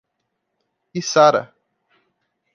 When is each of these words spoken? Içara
Içara 0.95 1.53